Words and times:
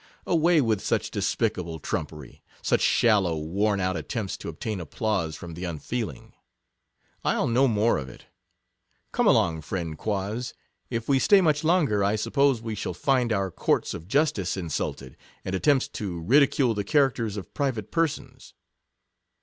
Away 0.25 0.61
with 0.61 0.81
such 0.81 1.11
despicable 1.11 1.77
trumpery— 1.77 2.41
such 2.63 2.81
shallow, 2.81 3.37
worn 3.37 3.79
out 3.79 3.95
attempts 3.95 4.35
to 4.37 4.49
obtain 4.49 4.79
applause 4.81 5.35
from 5.35 5.53
the 5.53 5.63
unfeeling. 5.65 6.33
I'll 7.23 7.45
no 7.45 7.67
more 7.67 7.99
of 7.99 8.09
it; 8.09 8.25
come 9.11 9.27
along, 9.27 9.61
friend 9.61 9.95
Quoz; 9.95 10.55
if 10.89 11.07
we 11.07 11.19
stay 11.19 11.39
much 11.39 11.63
longer, 11.63 12.03
I 12.03 12.15
suppose 12.15 12.63
we 12.63 12.73
shall 12.73 12.95
find 12.95 13.31
our 13.31 13.51
courts 13.51 13.93
of 13.93 14.07
justice 14.07 14.57
insulted, 14.57 15.17
and 15.45 15.53
attempts 15.53 15.87
to 15.89 16.19
ridicule 16.19 16.73
the 16.73 16.83
characters 16.83 17.37
of 17.37 17.53
private 17.53 17.91
persons 17.91 18.55